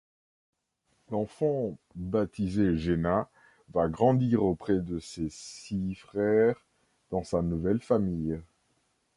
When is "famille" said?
7.81-8.41